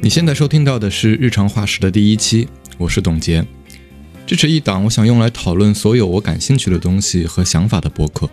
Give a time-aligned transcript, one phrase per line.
[0.00, 2.48] 你现在收听到的是《日常化石》的第一期，
[2.78, 3.44] 我是董洁。
[4.26, 8.26] 这是一档我想用来讨论所有我感兴趣的东西和想法的博客。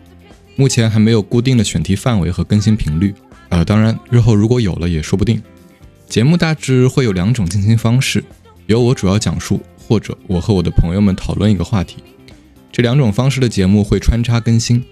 [0.56, 3.14] 目前还没有固定的选题范围和更新频率，
[3.50, 5.44] 呃，当然日后如果有了也说不定。
[6.08, 8.24] 节目大致会有两种进行方式，
[8.68, 11.98] 由我主要讲述，或者我和我的朋友们讨论一个话题。
[12.76, 14.84] 这两种方式的节目会穿插更新。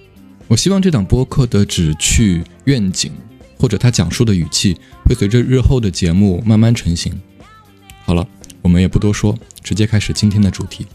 [0.47, 3.11] 我希望这档播客的旨趣、愿景。
[3.59, 7.13] 或者他讲述的语气会随着日后的节目慢慢成型。
[8.05, 8.25] 好了，
[8.61, 10.85] 我们也不多说，直接开始今天的主题。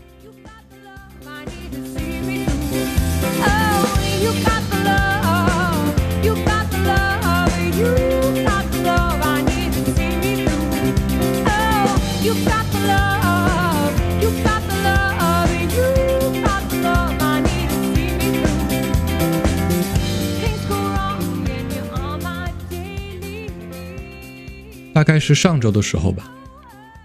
[24.99, 26.35] 大概是上周的时候吧，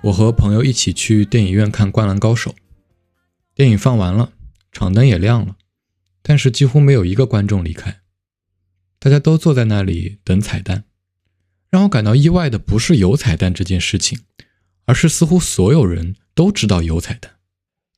[0.01, 2.49] 我和朋友一起去电影院看《灌篮高手》。
[3.53, 4.31] 电影放完了，
[4.71, 5.57] 场灯也亮了，
[6.23, 7.99] 但是几乎没有一个观众离开，
[8.97, 10.85] 大家都坐在那里等彩蛋。
[11.69, 14.21] 让我感到意外的不是有彩蛋这件事情，
[14.85, 17.33] 而是似乎所有人都知道有彩蛋。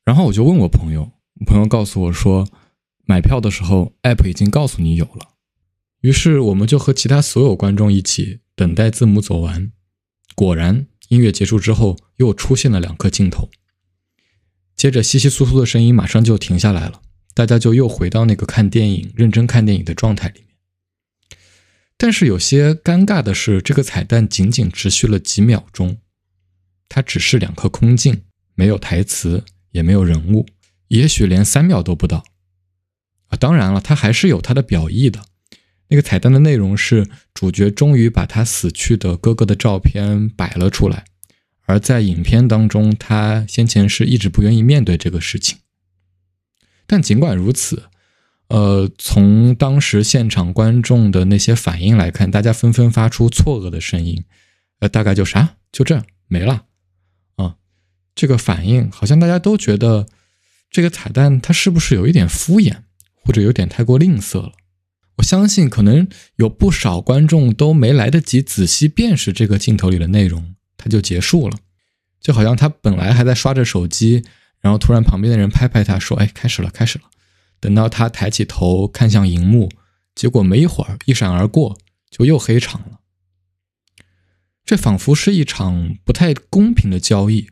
[0.04, 1.12] 然后我就问我朋友，
[1.46, 2.46] 朋友告诉我说，
[3.06, 5.36] 买票的时候 App 已经告诉你有了。
[6.02, 9.72] 于是我们就和其他所有观众一起等待字幕走完。
[10.36, 13.50] 果然，音乐结束之后，又出现了两颗镜头。
[14.76, 17.00] 接着，稀稀疏疏的声音马上就停下来了，
[17.32, 20.48] 大家就又回到那个看电影、认真看电影的状态里面。
[21.96, 25.96] 但是，有些尴尬的是，这个彩蛋仅仅持续了几秒钟，
[26.90, 30.46] 它只是两颗空镜，没有台词，也没有人物，
[30.88, 32.22] 也许连三秒都不到。
[33.28, 35.24] 啊，当然了，它还是有它的表意的。
[35.88, 41.04] 那个彩蛋的内容是，主角终于把他死去的哥哥的照片摆了出来，
[41.66, 45.58] 而在影片当中，他先前是一直不愿意面对这个事情。
[46.88, 47.84] 但尽管如此，
[48.48, 54.24] 呃，从当时现场观众的那些反应来看，大家纷纷发出错愕的声音，
[54.80, 56.64] 呃，大概就啥，就这样没了，
[57.36, 57.56] 啊，
[58.14, 60.06] 这个反应好像大家都觉得
[60.70, 62.78] 这个彩蛋它是不是有一点敷衍，
[63.14, 64.52] 或者有点太过吝啬了。
[65.16, 71.58] 我相信，可能有不少观众都没来得及仔细辨识这个镜头里的内容，它就结束了。
[72.20, 74.24] 就好像他本来还在刷着手机，
[74.60, 77.04] 然后突然旁边的人拍拍他说：“哎，开始了，开始了。”
[77.60, 79.70] 等到他抬起头看向荧幕，
[80.14, 81.78] 结果没一会儿，一闪而过，
[82.10, 83.00] 就又黑场了。
[84.64, 87.48] 这仿佛是一场不太公平的交易，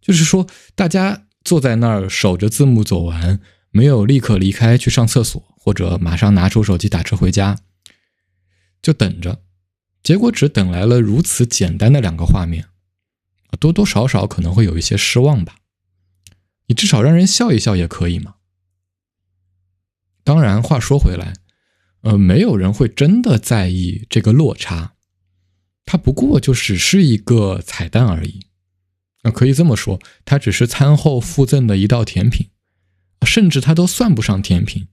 [0.00, 5.55] 就是说，大家坐在那儿守着字幕走完，没有立刻离开去上厕所。
[5.66, 7.58] 或者马上拿出手机打车回家，
[8.80, 9.42] 就等着，
[10.00, 12.68] 结果只等来了如此简单的两个画面，
[13.58, 15.56] 多多少少可能会有一些失望吧。
[16.66, 18.36] 你至少让人笑一笑也可以嘛。
[20.22, 21.34] 当然，话说回来，
[22.02, 24.94] 呃，没有人会真的在意这个落差，
[25.84, 28.46] 它不过就只是一个彩蛋而已。
[29.22, 32.50] 啊，可以这么说，它只是餐后附赠的一道甜品，
[33.26, 34.86] 甚至它都算不上甜品。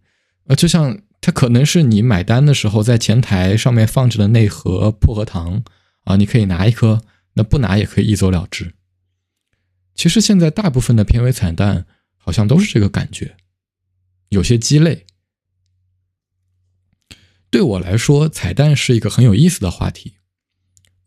[0.46, 5.64] 呃，就像它可能是你买单的时候在前台上面放着的那盒薄荷糖
[6.04, 7.02] 啊，你可以拿一颗，
[7.34, 8.74] 那不拿也可以一走了之。
[9.96, 11.86] 其实现在大部分的片尾彩蛋
[12.18, 13.38] 好像都是这个感觉，
[14.30, 15.06] 有些鸡肋。
[17.50, 20.16] 对我来说，彩蛋是一个很有意思的话题。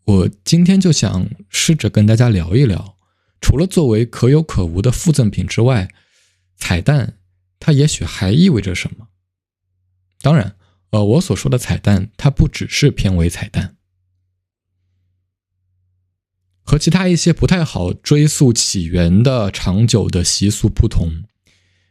[0.05, 2.97] 我今天就想试着跟大家聊一聊，
[3.41, 5.89] 除了作为可有可无的附赠品之外，
[6.55, 7.17] 彩蛋
[7.59, 9.09] 它也许还意味着什么。
[10.21, 10.55] 当然，
[10.89, 13.75] 呃，我所说的彩蛋，它不只是片尾彩蛋。
[16.63, 21.23] 和其他一些不太好追溯起源的长久的习俗不同，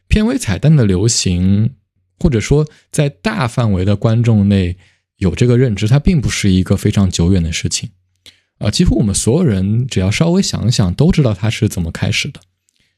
[0.07, 1.75] 片尾彩蛋的流行，
[2.19, 4.77] 或者说在大范围的观众内
[5.15, 7.89] 有这个认知，它并不是一个非常久远的事情。
[8.59, 12.41] 呃，几乎我们所有人只要稍微想想，都知道它是怎么开始的。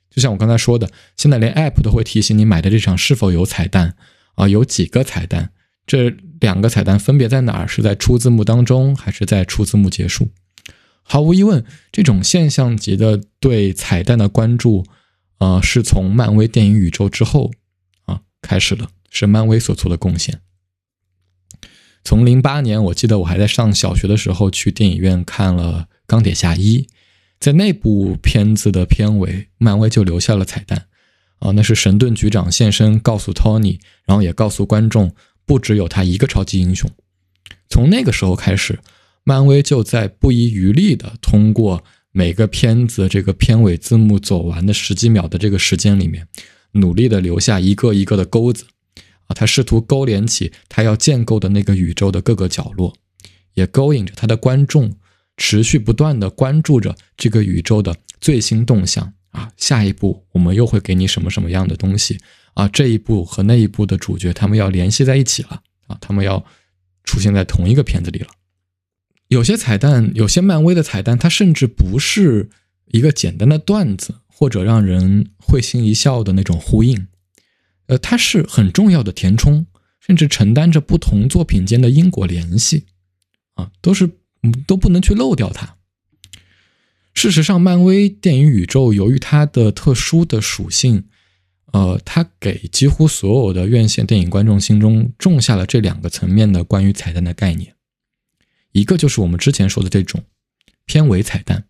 [0.09, 3.95] 就像我刚才说的，现在连 App 都会提醒你买的这场是否有彩蛋。
[4.39, 5.51] 啊，有几个彩蛋？
[5.85, 6.09] 这
[6.39, 7.67] 两个彩蛋分别在哪儿？
[7.67, 10.29] 是在出字幕当中，还是在出字幕结束？
[11.03, 14.85] 毫无疑问，这种现象级的对彩蛋的关注，
[15.39, 17.51] 啊，是从漫威电影宇宙之后
[18.05, 20.39] 啊开始的，是漫威所做的贡献。
[22.05, 26.83] 从零八年，我记得我还在上小学的时候，去电影院看了《钢铁侠一》，
[27.41, 30.85] 在那部片子的片尾，漫威就留下了彩蛋
[31.39, 35.13] 啊，那是神盾局长现身告诉托尼，然后也告诉观众，
[35.45, 36.89] 不只有他一个超级英雄。
[37.69, 38.79] 从那个时候开始，
[39.23, 46.27] 漫威就在不遗余力的通过每个片子这个片尾字幕走完的十几秒的这个时间里面，
[46.73, 48.65] 努力的留下一个一个的钩子，
[49.27, 52.93] 啊，他试图勾连起他要建构的那个宇宙的各个角落，
[53.53, 54.93] 也勾引着他的观众
[55.37, 59.13] 持续不断的关注着这个宇宙的最新动向。
[59.31, 62.19] 啊，下一步我们又会给你什么什么样的东西
[62.53, 62.67] 啊？
[62.67, 66.43] 这一步和那一步的主角他们要联系在一起了啊，他们要
[67.03, 68.27] 出现在同一个片子里了。
[69.27, 72.49] 有些彩蛋，有些漫威的彩蛋，它甚至不是
[72.87, 77.07] 一个简单的段子或者让人会心一笑的那种呼应，
[77.85, 79.67] 呃，它是很重要的填充，
[79.99, 82.87] 甚至承担着不同作品间的因果联系
[83.53, 84.09] 啊，都是
[84.65, 85.75] 都不能去漏掉它。
[87.13, 91.03] 事实上，漫威电影宇宙由于它的特殊的属性，
[91.73, 97.75] 呃，它给几乎所有的院线电影观众心中种下了这两个层面的关于彩蛋的概念。
[98.71, 100.23] 一个就是我们之前说的这种
[100.85, 101.65] 片尾彩蛋，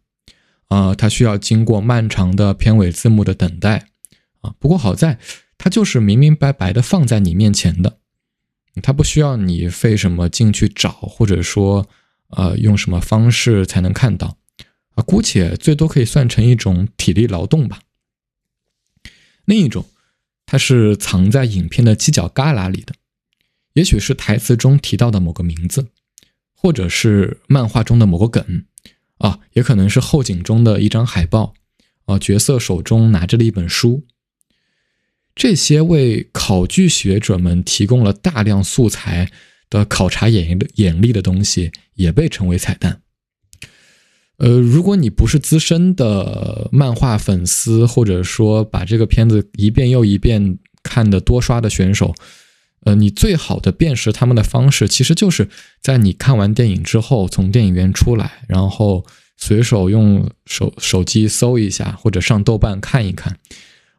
[0.68, 3.88] 啊，它需要经过漫长的片尾字幕的等待，
[4.41, 5.18] 啊，不过好在
[5.57, 7.97] 它就是明明白白的放在你面前的，
[8.83, 11.88] 它不需要你费什么劲去找，或者说，
[12.30, 14.38] 呃，用什么方式才能看到。
[15.01, 17.80] 姑且最多可以算成一种体力劳动吧。
[19.46, 19.86] 另一种，
[20.46, 22.94] 它是藏在影片的犄角旮旯里的，
[23.74, 25.88] 也许是台词中提到的某个名字，
[26.54, 28.66] 或者是漫画中的某个梗，
[29.18, 31.54] 啊，也可能是后景中的一张海报，
[32.06, 34.06] 啊，角色手中拿着的一本书。
[35.36, 39.31] 这些为考据学者们提供了大量素材
[39.69, 43.01] 的考察眼眼力的东西，也被称为彩蛋。
[44.39, 52.15] 呃，如果你不是资深的漫画粉丝，或者说把这个片子一遍又一遍看的多刷的选手，
[52.86, 55.50] 呃，你最好的辨识他们的方式，其实就是
[55.81, 59.06] 在你看完电影之后，从电影院出来，然后
[59.36, 63.38] 随手用手手机搜一下，或者上豆瓣看一看，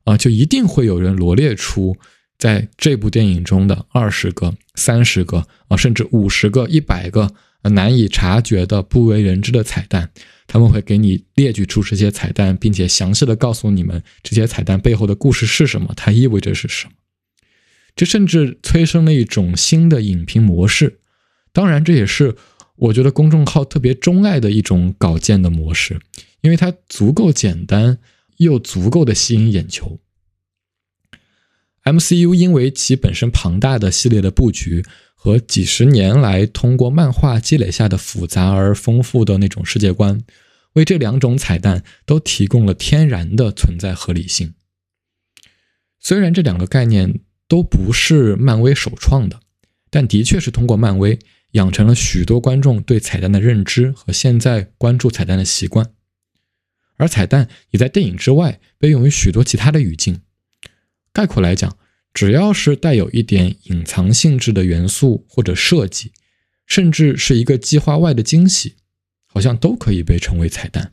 [0.04, 1.94] 啊，就一定会有人罗列出
[2.38, 7.30] 在这部电影中的二十个、三十个啊，甚至五十个、一百个。
[7.62, 10.10] 难以察觉的、不为人知的彩蛋，
[10.46, 16.92] 他们会给你列举出这些彩蛋，并且详细的告诉你们这些彩蛋背后的故事是什么，它意味着是什么。
[17.94, 21.00] 这甚至催生了一种新的影评模式。
[21.52, 22.34] 当然，这也是
[22.76, 26.00] 我觉得公众号特别钟爱的一种稿件的模式，
[26.40, 27.98] 因为它足够简单，
[28.38, 29.98] 又足够的吸引眼球。
[31.84, 34.84] MCU 因为其本身庞大的系列的布局。
[35.22, 40.18] 和几十年来通过漫画积累下的复杂而丰富的那种世界观，
[40.72, 44.54] 为这两种彩蛋都提供了天然的存在合理性。
[45.98, 49.40] 虽然这两个概念都不是漫威首创的，
[49.90, 51.18] 但的确是通过漫威
[51.50, 55.92] 养成了许多观众对彩蛋的认知和现在关注彩蛋的习惯。
[56.96, 60.22] 而彩蛋也在电影之外被用于许多其他的语境。
[61.12, 61.76] 概括来讲。
[62.12, 66.10] 只要是带有一点隐藏性质的元素或者设计，
[66.66, 68.74] 甚至是一个计划外的惊喜，
[69.26, 70.92] 好像都可以被称为彩蛋。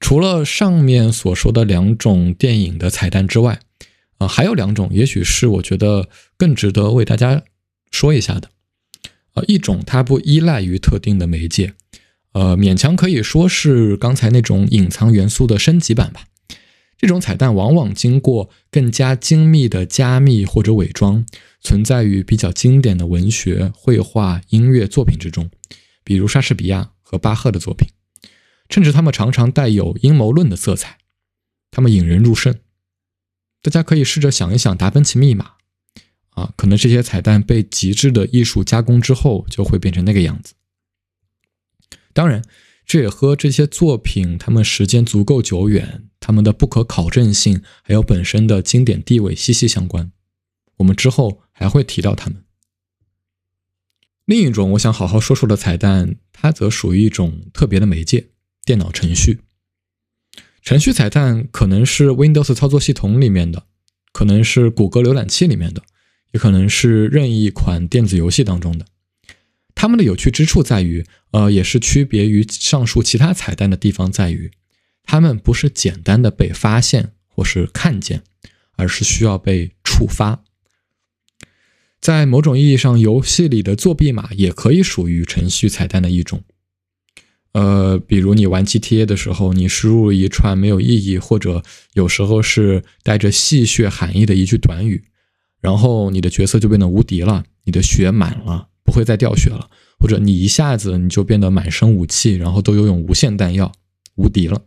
[0.00, 3.60] 除了上面所说的两种电影的彩蛋之外，
[4.16, 7.42] 啊，还有两种，也许是我觉得更值得为大家
[7.90, 8.48] 说一下的。
[9.32, 11.74] 啊，一种它不依赖于特定的媒介，
[12.32, 16.24] 呃，勉强可以说是刚才那种隐藏元素的升级版吧。
[16.98, 21.24] 这种彩蛋往往经过更加精密的加密或者伪装，
[21.60, 25.48] 存在于比较经典的文学、绘画、音乐作品之中，
[26.02, 27.88] 比如莎士比亚和巴赫的作品，
[28.68, 30.98] 甚至他们常常带有阴谋论的色彩，
[31.70, 32.58] 他们引人入胜。
[33.62, 35.52] 大家可以试着想一想《达芬奇密码》，
[36.42, 40.54] 啊，可能这些彩蛋被极致的艺术加工之后，就会变成那个样子。
[42.12, 42.42] 当然。
[42.88, 50.10] 这也和这些作品他们时间足够久远，他们的不可考证性，还有本身的经典地位息息相关。
[50.78, 52.42] 我们之后还会提到他们。
[54.24, 58.30] 另一种我想好好说说的彩蛋，它则属于一种特别的媒介——
[58.64, 59.40] 电脑程序。
[60.62, 63.66] 程序彩蛋可能是 Windows 操作系统里面的，
[64.12, 65.82] 可能是谷歌浏览器里面的，
[66.32, 68.86] 也可能是任意一款电子游戏当中的。
[69.78, 74.50] 他们的有趣之处在于，呃，也是区别于上述其他彩蛋的地方在于，
[75.04, 78.24] 他们不是简单的被发现或是看见，
[78.72, 80.42] 而是需要被触发。
[82.00, 86.42] 在某种意义上，游戏里的作弊码也可以属于程序彩蛋的一种。
[87.52, 95.04] 呃，比如你玩 GTA 的时候，你输入一串没有意义，或者有时候是带着戏谑含义的一句短语，
[95.60, 99.68] 然后你的角色就变得无敌了，你的血满了，不会再掉血了，
[99.98, 103.70] 或者你一下子你就变得满身武器，然后都拥有无限弹药，
[104.14, 104.62] 无敌了。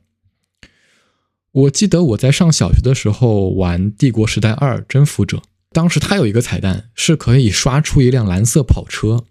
[1.51, 5.37] 我记得我在上小学的时候玩《帝国时代二：征服者》，
[5.71, 9.23] 当时它有一个彩蛋是可以刷出一辆蓝色跑车，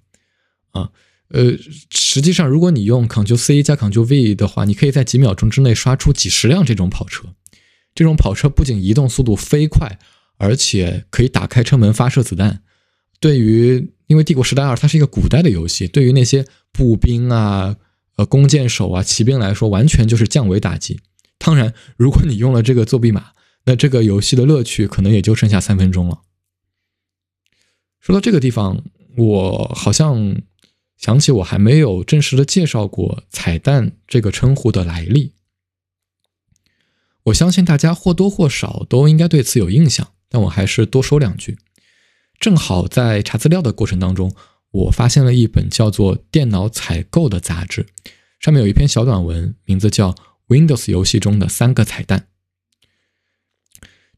[0.72, 0.90] 啊，
[1.28, 1.56] 呃，
[1.92, 7.28] 实际上如果你用 Ctrl C 加 Ctrl V 的话，你可以在几秒钟之内刷出几十辆这种跑车。
[7.94, 10.00] 这种跑车不仅移动速度飞快，
[10.38, 12.62] 而且可以打开车门发射子弹。
[13.20, 17.76] 对于，因为《帝国时代二》它是一个古代的游戏，对于那些步兵啊、
[18.16, 20.98] 呃弓箭手啊、骑兵来说，完全就是降维打击。
[21.38, 23.32] 当然，如果你用了这个作弊码，
[23.66, 26.22] 那这个游戏的乐趣可能也就剩下三分钟了。
[28.00, 28.82] 说到这个地方，
[29.18, 30.40] 我好像
[30.96, 35.34] 想起我还没有正式的介绍过“彩蛋”这个称呼的来历。
[37.24, 41.58] 我相信大家或多或少都应该对此有印象，但我还是多说两句。
[42.40, 44.34] 正好在查资料的过程当中，
[44.72, 47.86] 我发现了一本叫做《电脑采购》的杂志，
[48.40, 50.16] 上面有一篇小短文，名字叫。
[50.50, 52.26] Windows 游戏中的三个彩蛋。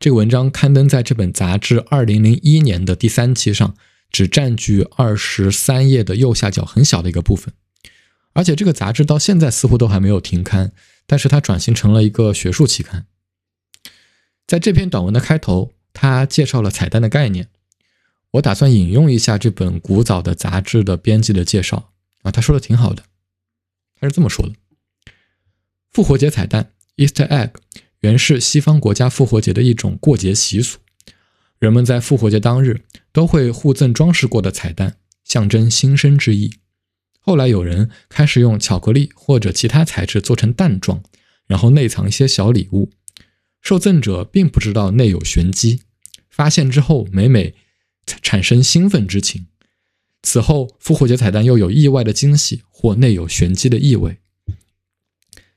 [0.00, 3.76] 这个文章刊登在这本杂志2001年的第三期上，
[4.10, 7.52] 只占据二十三页的右下角很小的一个部分。
[8.32, 10.72] 而且这个杂志到现在似乎都还没有停刊，
[11.06, 13.04] 但是它转型成了一个学术期刊。
[14.46, 17.50] 在这篇短文的开头，他介绍了彩蛋的概念。
[18.32, 23.04] 我打算引用一下这本古早的杂志的编辑的介绍啊，他说的挺好的，
[24.00, 24.54] 他是这么说的。
[25.90, 27.50] 复活节彩蛋 （Easter egg）
[28.00, 30.78] 原是西方国家复活节的一种过节习俗。
[31.58, 36.54] 人们在复活节当日都会互赠装饰过的彩蛋，象征新生之意。
[37.20, 41.02] 后来有人开始用巧克力或者其他材质做成蛋状，
[41.46, 42.90] 然后内藏一些小礼物。
[43.60, 45.82] 受赠者并不知道内有玄机，
[46.28, 47.54] 发现之后每每
[48.20, 49.46] 产生兴奋之情。
[50.22, 54.18] 此后，复活节彩蛋又有意外的惊喜或内有玄机的意味。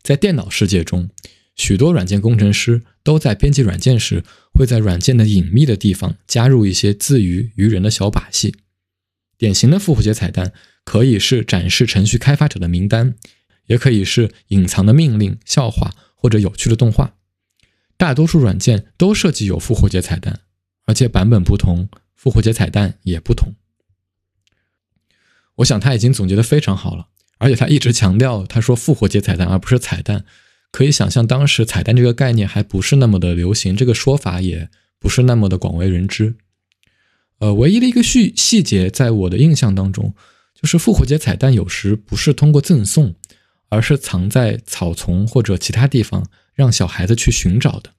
[0.01, 1.09] 在电脑世界中，
[1.55, 8.55] 许多软件工程师都在编辑软件时，会在软件的隐秘的地方加入一些自娱于人的小把戏。
[9.37, 13.15] 典型的复活节彩蛋可以是展示程序开发者的名单，
[13.67, 17.15] 也可以是隐藏的命令、笑话或者有趣的动画。
[17.97, 20.41] 大多数软件都设计有复活节彩蛋，
[20.85, 23.53] 而且版本不同，复活节彩蛋也不同。
[25.55, 27.07] 我想他已经总结的非常好了。
[27.37, 30.23] 而且他一直强调，他说复活节彩蛋而不是彩蛋，
[30.71, 34.69] 可以想象当时彩蛋这个概念还不是那么的流行，这个说法也
[34.99, 36.37] 不是那么的广为人知。
[37.39, 40.15] 呃，唯一的一个细细节，在我的印象当中，
[40.53, 43.13] 就是复活节彩蛋有时不是通过赠送，
[43.67, 47.91] 而是藏在草丛或者其他地方，让小孩子去寻找的。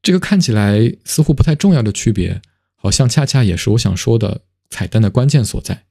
[0.00, 2.40] 这个看起来似乎不太重要的区别，
[2.80, 5.84] 好像恰恰也是我想说的彩蛋的关键所在。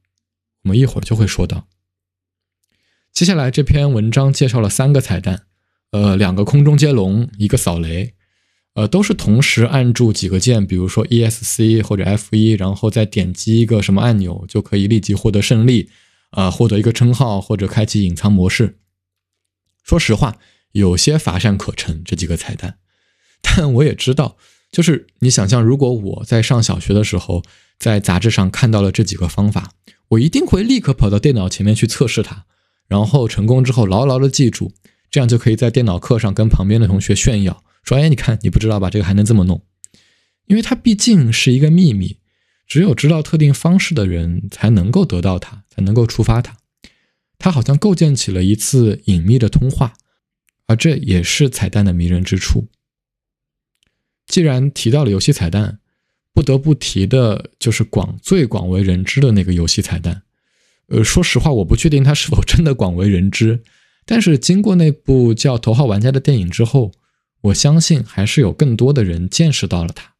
[0.62, 1.68] 我们一会儿就会说到。
[3.12, 5.46] 接下来这篇文章介绍了三个彩蛋，
[5.90, 8.14] 呃，两个空中接龙，一个扫雷，
[8.74, 15.90] 呃，都是同时按住几个键，比如说 ESC 或者 F1，然后再点击一个什么按钮，就可以立即获得胜利，
[16.30, 18.78] 啊，获得一个称号或者开启隐藏模式。
[19.82, 20.38] 说实话，
[20.72, 22.78] 有些乏善可陈这几个彩蛋，
[23.40, 24.36] 但我也知道，
[24.70, 27.42] 就是你想象，如果我在上小学的时候，
[27.78, 29.72] 在杂志上看到了这几个方法，
[30.08, 32.44] 我一定会立刻跑到电脑前面去测试它。
[32.86, 34.72] 然后成功之后，牢牢的记住，
[35.10, 38.88] 这样就可以在电脑课上跟旁边的同学炫耀，说：“哎，你看，你不知道吧？
[38.88, 39.62] 这个还能这么弄。”
[40.46, 42.16] 因为它毕竟是一个秘密，
[42.66, 46.56] 只有知道特定方式的人才能够得到它，才能够触发它。
[47.38, 49.92] 它好像构建起了一次隐秘的通话，
[50.66, 52.68] 而这也是彩蛋的迷人之处。
[54.28, 55.80] 既然提到了游戏彩蛋，
[56.32, 60.22] 不得不提的就是广最广为人知的那个游戏彩蛋。
[60.86, 63.62] 呃，说实话，我不确定它是否真的广为人知。
[64.06, 66.92] 但是经过那部叫《头号玩家》的电影之后，
[67.42, 70.14] 我相信还是有更多的人见识到了它。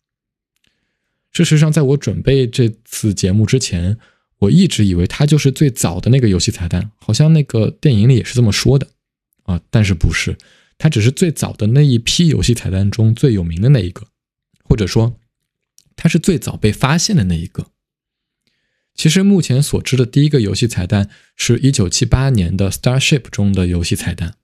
[1.32, 3.98] 事实上，在我准备这次节目之前，
[4.40, 8.88] 我一直以为它就是最早的那个游戏彩蛋，好像那个电影里也是这么说的
[9.44, 9.60] 啊。
[9.70, 10.36] 但是不是，
[10.78, 14.06] 它只是最早的那一批游戏彩蛋中最有名的那一个，
[14.62, 15.18] 或者说，
[15.96, 17.72] 它是最早被发现的那一个。
[18.94, 24.36] 其实目前所知的第一个游戏彩蛋是一九七八年的《Starship》中的游戏彩蛋，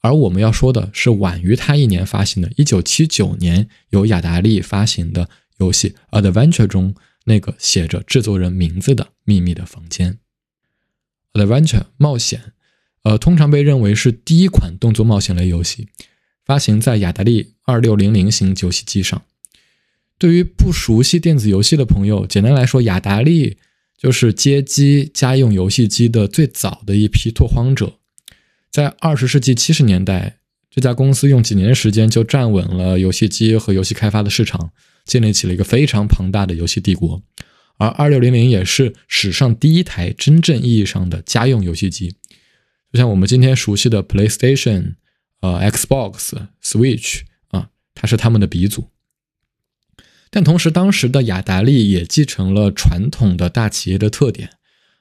[0.00, 6.94] 而我们要说的是晚于它一年发行的，一九七九年由雅达利发行的游戏《Adventure》中
[7.24, 10.18] 那个写着制作人名字的秘密的房间。
[11.32, 12.52] Adventure 冒险，
[13.04, 15.88] 呃，通常被认为是第一款动作冒险类游戏，
[16.44, 19.22] 发行在雅达利二六零零型游戏机上。
[20.18, 23.58] 对于不熟悉电子游戏的朋友，简单来说，雅达利
[23.98, 27.98] 就是街机家用游戏机的最早的一批拓荒者。
[28.70, 30.38] 在二十世纪七十年代，
[30.70, 34.70] 这家公司用几年时间就站稳了游戏机和游戏开发的市场，
[35.04, 37.22] 建立起了一个非常庞大的游戏帝国。
[37.76, 42.14] 而二六零零也是史上第一台真正意义上的家用游戏机。
[42.94, 44.94] 就像我们今天熟悉的 PlayStation、
[45.40, 46.30] 呃 Xbox、
[46.62, 48.88] Switch 啊，它是他们的鼻祖。
[50.30, 54.48] 但同时，当时的雅达利也继承了传统的大企业的特点，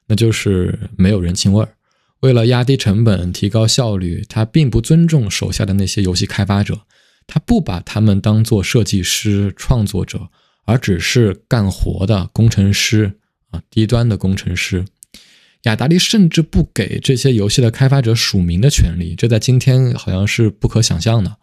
[0.07, 1.75] 那就是没有人情味儿。
[2.21, 6.88] 为了压低成本、提高效率，他并不尊重手下的那些游戏开发者，
[7.27, 10.29] 他不把他们当做设计师、创作者，
[10.65, 13.19] 而只是干活的工程师
[13.51, 14.83] 啊，低端的工程师。
[15.63, 21.38] 雅达利甚至不给这些游戏的开发者署名的权利，这在今天好像是不可想象的。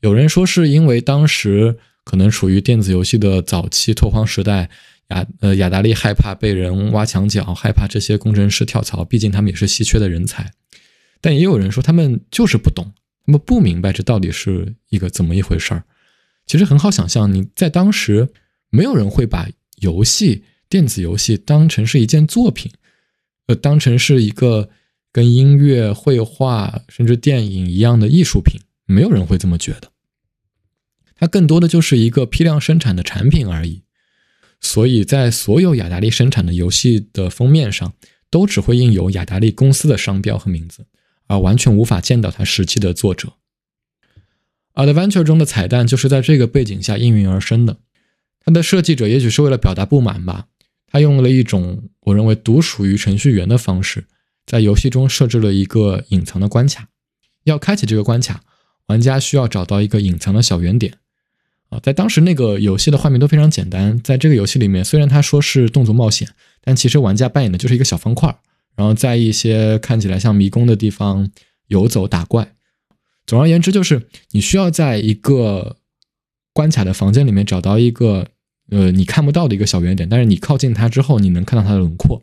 [0.00, 4.70] 有人说是因为当时可能处于电子游戏的早期拓荒时代，
[5.08, 10.50] 雅呃雅达利害怕被人挖墙脚，害怕这些工程师跳槽，毕竟他们也是稀缺的人才。
[11.20, 12.90] 但也有人说他们就是不懂，
[13.26, 15.84] 他们不明白这到底是一个怎么一回事儿。
[16.46, 18.30] 其实很好想象，你在当时
[18.70, 19.46] 没有人会把
[19.82, 22.72] 游戏、电子游戏当成是一件作品。
[23.54, 24.70] 当成是一个
[25.12, 29.90] 跟音乐、绘画甚至电影一样的艺术品，没有人会这么觉得。
[31.16, 33.82] 它更多的就是一个批量生产的产品而已。
[34.60, 37.94] 所以在所有雅达利生产的游戏的封面上，
[38.30, 40.86] 都只会印有雅达利公司的商标和名字，
[41.26, 43.32] 而完全无法见到它实际的作者。
[44.74, 47.78] Adventure 中的彩蛋就是在这个背景下应运而生的。
[48.44, 50.46] 它的设计者也许是为了表达不满吧。
[50.92, 54.04] 他用了一种我认为独属于程序员的方式，
[54.44, 56.88] 在游戏中设置了一个隐藏的关卡。
[57.44, 58.42] 要开启这个关卡，
[58.86, 60.98] 玩家需要找到一个隐藏的小圆点。
[61.68, 64.00] 啊，在当时那个游戏的画面都非常简单。
[64.02, 66.28] 在这个游戏里面，虽然他说是动作冒险，
[66.60, 68.36] 但其实玩家扮演的就是一个小方块，
[68.74, 71.30] 然后在一些看起来像迷宫的地方
[71.68, 72.52] 游走打怪。
[73.24, 75.76] 总而言之，就是你需要在一个
[76.52, 78.26] 关卡的房间里面找到一个。
[78.70, 82.22] 呃，你看不到的一个小圆点，但是你靠近它之后，你能看到它的轮廓。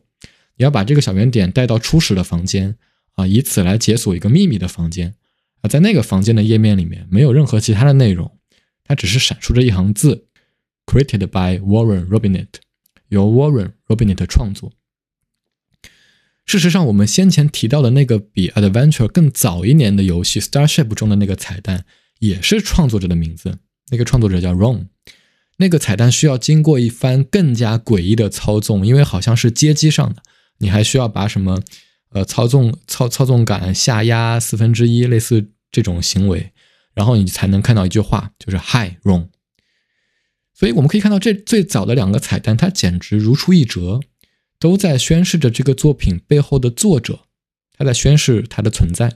[0.55, 2.75] 你要把这个小圆点带到初始的房间
[3.13, 5.13] 啊，以此来解锁一个秘密的房间
[5.61, 5.67] 啊。
[5.67, 8.39] 在那个房间的页面里面，没有任何其他的内容，
[8.83, 10.25] 它只是闪烁着一行字
[10.85, 12.47] ：Created by Warren Robinet，
[13.09, 14.71] 由 Warren Robinet 创作。
[16.45, 21.85] 事实上，我们先前提到的那个比 Adventure 更早一年的游戏 Starship 中的那个彩蛋，
[22.19, 23.59] 也是创作者的名字。
[23.89, 24.87] 那个创作者叫 Ron。
[25.59, 30.21] 那个彩蛋需要经过一番更加诡异的操纵，因为好像是街机上的，
[30.59, 31.63] 你还需要把什么
[32.11, 36.51] 呃操纵操操纵杆下压四分之一，类似这种行为，
[36.93, 39.29] 然后你才能看到一句话，就是 Hi Ron。
[40.53, 43.99] 所以我们可以看到，这最早的两个彩蛋，它简直如出一辙，
[44.59, 47.21] 都在宣示着这个作品背后的作者，
[47.75, 49.15] 他在宣示他的存在。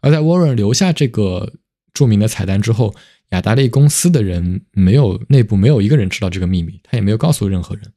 [0.00, 1.54] 而在 Warren 留下这个
[1.92, 2.94] 著名的彩蛋之后。
[3.30, 7.92] 雅达利公司的人没有内部没有一个人知道这个秘密，他也没有告诉任何人。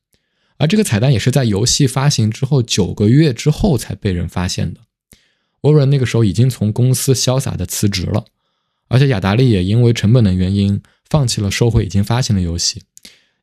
[0.58, 4.82] 而这个彩蛋也是在游戏发行之后九个月之后才被人发现的。
[5.62, 8.26] 沃伦那个时候已经从公司潇洒的辞职了，
[8.88, 12.84] 而且雅达利也因为成本的原因放弃了收回已经发行的游戏。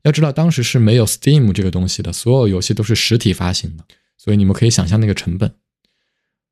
[0.03, 3.85] 要知道当时是没有 Steam 这个东西的，所有游戏都是实体发行的，
[4.17, 5.53] 所以你们可以想象那个成本。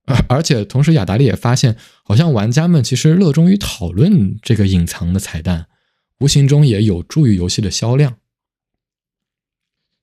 [0.06, 5.66] 而 而且同时，雅达利也发现，好像玩家们其实热衷于讨论这个隐藏的彩蛋，
[6.20, 8.16] 无形中也有助于游戏的销量。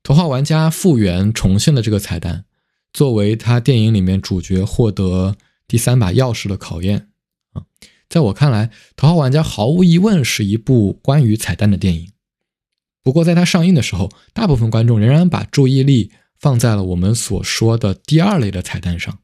[0.04, 2.44] 头号玩家复原重现了这个彩蛋，
[2.92, 5.38] 作为他电影里面主角获得
[5.68, 7.08] 第三把钥匙的考验。
[7.54, 7.64] 啊，
[8.10, 12.12] 在我看来，头号玩家毫无疑问是一部关于彩蛋的电影。
[13.02, 19.20] 不过，在它上映的时候，大部分观众仍然把注意力放在了我们所说的第二类的彩蛋上。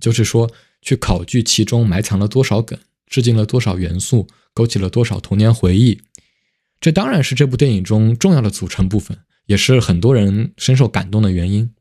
[0.00, 0.50] 就是说，
[0.82, 6.00] 去考据其中埋藏了多少梗，致敬了多少元素，勾起了多少童年回忆。
[6.80, 11.74] 这当然是这部电影中重要的组成部分，也是很多人深受感动的原因。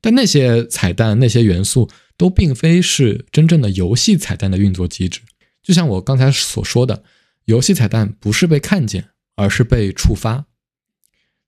[0.00, 5.22] 但那些彩蛋、那些元素都并非是真正的游戏彩蛋的运作机制。
[5.62, 7.02] 就像我刚才所说的，
[7.46, 10.44] 游戏彩蛋不是被看见，而是被触发。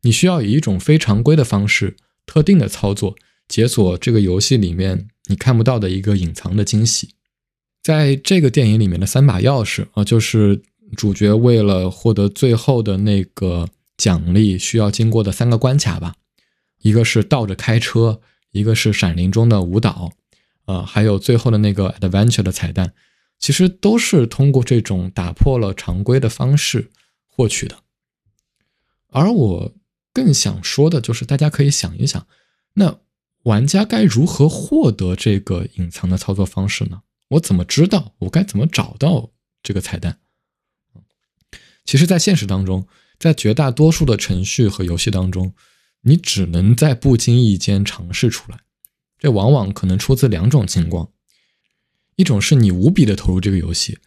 [0.03, 5.09] 你需要以一种非常规的方式、特定的操作解锁这个游戏里面。
[5.31, 7.14] 你看不到的一个隐藏的惊喜，
[7.81, 10.61] 在这个电影里面的三把钥匙啊，就是
[10.97, 16.16] 主角为了获得最后的那个奖励需要经过的三个关卡吧。
[16.83, 20.11] 一个是倒着开车，一个是闪灵中的舞蹈，
[20.64, 22.93] 啊，还有最后的那个 adventure 的彩蛋，
[23.38, 26.90] 其实都是通过这种打破了常规的方式
[27.29, 27.77] 获取的。
[29.11, 29.75] 而我
[30.12, 32.27] 更想说的就是，大家可以想一想，
[32.75, 32.99] 那
[33.44, 37.03] 玩家该如何获得这个隐藏的操作方式呢？
[37.29, 38.14] 我怎么知道？
[38.18, 39.31] 我该怎么找到
[39.62, 40.18] 这个彩蛋？
[41.85, 42.87] 其实，在现实当中，
[43.18, 45.55] 在绝大多数的程序和游戏当中，
[46.03, 48.61] 你只能在不经意间尝试出来。
[49.18, 51.11] 这往往可能出自两种情况：
[52.16, 53.98] 一种是你无比的投入这个游戏，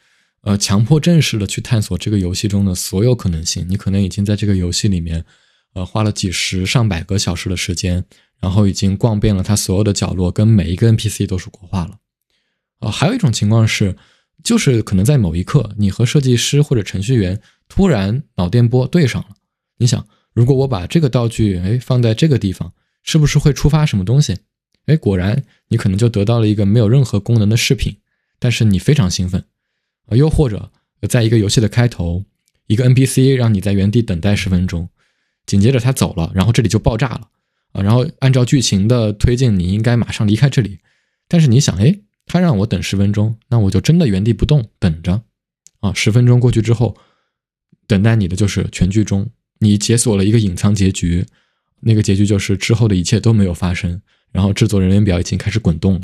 [0.41, 3.65] 呃，强迫症式的去探索这个游戏中的所有可能性。
[3.67, 5.25] 你可能已经在这个游戏里面，
[5.73, 8.05] 呃，花了几十上百个小时的时间，
[8.39, 11.99] 然后已经逛遍了它所有的角落，跟每一个 NPC 都说过话了。
[12.79, 13.95] 呃，还有一种情况是，
[14.43, 19.29] 就是可能在某一刻，你和设计师或者程序员突然脑电波对上了。
[19.77, 24.37] 你想，如果我把这个道具哎放在这个地方，是不是会触发什么东西？
[24.85, 27.97] 哎，果然，你可能就得到了一个没有任何功能的饰品，
[28.37, 29.45] 但是你非常兴奋。
[30.07, 30.71] 啊，又或者，
[31.07, 32.25] 在一个游戏的开头，
[32.67, 34.89] 一个 NPC 让你在原地等待十分钟，
[35.45, 37.29] 紧接着他走了，然后这里就爆炸了。
[37.73, 40.79] 啊，然后按照剧情的推进，你应该马上离开这里，
[41.27, 45.23] 但是你想，哎，他让我等十分钟，那我就真的原地不动等着。
[45.79, 46.95] 啊，十分钟过去之后，
[47.87, 49.29] 等待你的就是全剧终，
[49.59, 51.25] 你解锁了一个隐藏结局，
[51.81, 54.01] 那个结局就是之后的一切都没有发生。
[54.31, 56.01] 然后制作人员表已经开始滚动了，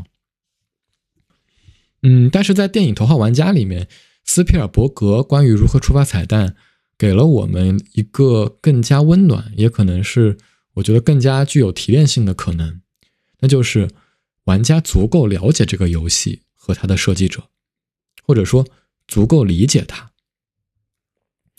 [2.03, 3.87] 嗯，但是在电影《头号玩家》里面，
[4.23, 6.55] 斯皮尔伯格关于如何触发彩蛋，
[6.99, 10.37] 给了我们一个更加温暖，也可能是
[10.73, 12.81] 我觉得更加具有提炼性的可能，
[13.39, 13.89] 那就是
[14.43, 17.45] 玩家足够了解这个游戏和它的设计者，
[18.21, 18.67] 或者说
[19.07, 20.11] 足够理解它。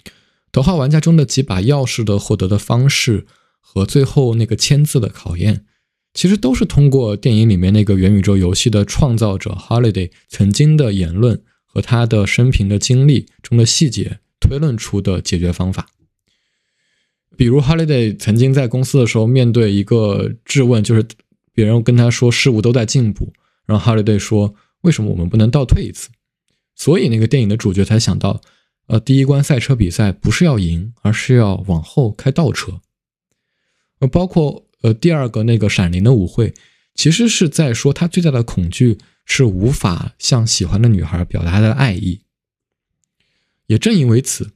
[0.52, 3.26] 《头号玩家》中的几把钥匙的获得的方式
[3.58, 5.64] 和最后那个签字的考验。
[6.12, 14.18] 其实都是通过电影里面那个元宇宙游戏的创造者 Holiday 曾经的言论和他的生平的经历中的细节
[14.50, 15.86] 推论出的解决方法。
[17.36, 21.06] 比如 Holiday 曾经在公司的时候面对一个质问，就是
[21.54, 23.32] 别人跟他说事物都在进步，
[23.64, 26.10] 然后 Holiday 说为什么我们不能倒退一次？
[26.74, 28.40] 所以那个电影的主角才想到，
[28.88, 32.80] 呃，第一关赛车比赛不是要赢，而是要往后开倒车。
[34.00, 34.66] 呃，包括。
[34.82, 36.54] 呃，第二个那个闪灵的舞会，
[36.94, 42.22] 其实是在说他最大的恐惧是无法向喜欢的女孩表达他的爱意。
[43.70, 44.50] 也正因为此，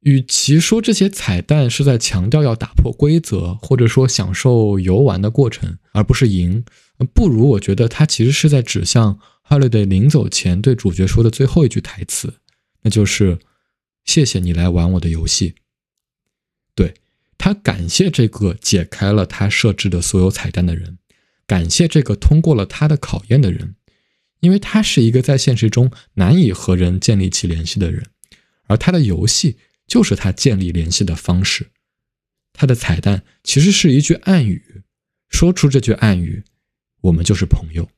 [0.00, 6.62] 与其说这些彩蛋是在强调要打破规则，或者说享受游玩的过程，而不是赢，
[7.14, 9.18] 不如我觉得他其实是在指向
[9.48, 12.34] Holiday 临走前对主角说的最后一句台词，
[12.82, 13.38] 那就是
[14.04, 15.54] “谢谢你来玩我的游戏”。
[16.76, 16.92] 对。
[17.42, 20.98] 他感谢这个解开了他设置的所有彩蛋的人，
[21.46, 23.76] 感谢这个通过了他的考验的人，
[24.40, 28.04] 因为他是一个在现实中难以和人建立起联系的人，
[28.70, 29.56] 而他的游戏
[29.88, 31.72] 就是他建立联系的方式。
[32.52, 34.84] 他的彩蛋其实是一句暗语，
[35.28, 36.44] 说出这句暗语，
[37.00, 37.90] 我们就是朋友。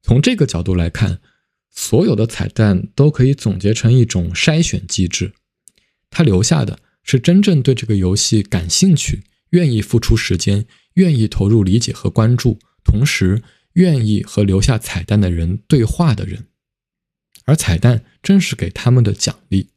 [0.00, 1.20] 从这个角度来看，
[1.68, 5.34] 所有的彩蛋都可以总结成一种筛选机制。
[6.08, 13.42] 他留下的是真正对这个游戏感兴趣、愿意付出时间、愿意投入理解和关注，同时
[13.74, 16.46] 愿意和留下彩蛋的人对话的人，
[17.48, 19.70] 而彩蛋正是给他们的奖励。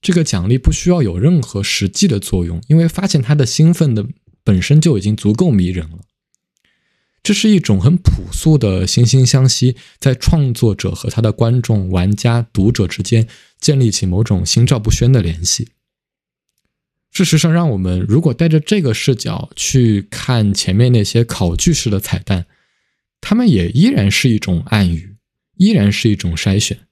[0.00, 4.06] 这个奖励不需要有任何实际的作用，因为发现他的兴奋的
[4.42, 5.98] 本身就已经足够迷人了。
[7.22, 13.28] 这是一种很朴素的惺惺相惜，在创作者和他的观众、玩家、读者之间
[13.60, 15.68] 建立起某种心照不宣的联系。
[17.10, 22.46] 事实上，让我们如果带着这个视角去看前面那些考据式的彩蛋，
[23.20, 25.16] 他们也依然是一种暗语，
[25.56, 26.85] 依然是一种筛选，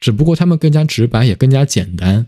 [0.00, 2.26] 只不过他们更加直白，也更加简单。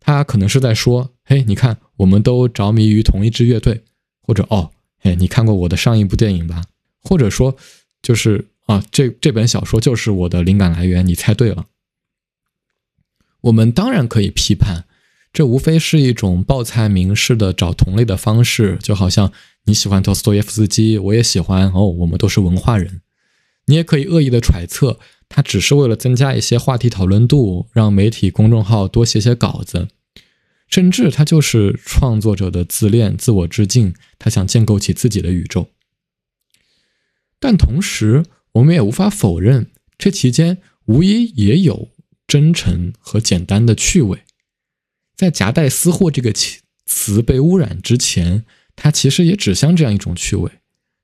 [0.00, 3.82] 他可能是在说：“嘿，你看，我们都着迷于同一支乐队。”
[4.22, 6.64] 或者“哦，嘿，你看过我的上一部电影吧？”
[7.02, 7.56] 或者说，
[8.02, 11.06] 就是啊，这这本小说就是我的灵感来源。
[11.06, 11.66] 你猜对了。
[13.42, 14.84] 我们当然可以批判，
[15.32, 19.32] 这无非是一种报菜名式的找同类的方式，就好像
[19.64, 23.00] 你喜欢托斯托耶夫斯基，我也喜欢哦，我们都是文化人。
[23.66, 24.98] 你也可以恶意的揣测，
[25.28, 29.88] 他只是为了增加一些话题讨论度，让媒体公众号多写写稿子，
[30.68, 35.70] 甚至他就是创作者的自恋、自我致敬，他想建构起自己的宇宙。
[37.38, 41.90] 但同时，我们也无法否认，这期间无疑也有
[42.26, 44.24] 真诚和简单的趣味。
[45.16, 46.32] 在“夹带私货”这个
[46.86, 50.50] 词被污染之前，它其实也指向这样一种趣味。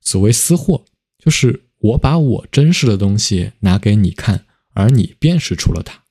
[0.01, 0.85] 所谓私货，
[1.19, 6.03] 就是我把我真实的东西拿给你看，而你辨识出了它。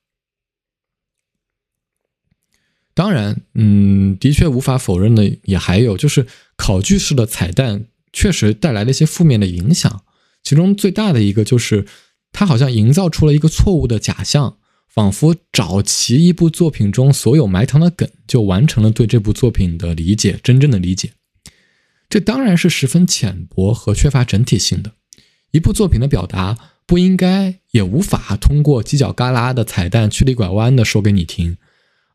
[2.94, 10.04] 当然，嗯，的确无法否认的也还有，就是考据式的彩蛋确实带来了一些负面的影响。
[10.44, 11.88] 其中最大的一个就是，
[12.32, 21.14] 它好像营造出了一个错误的假象，仿佛找齐一部作品中所有埋藏的梗，就完成了对这部作品的理解，真正的理解。
[22.08, 24.92] 这当然是十分浅薄和缺乏整体性的。
[25.54, 31.58] 一部作品的表达不应该也无法通过犄角旮旯的彩蛋曲里拐弯的说给你听。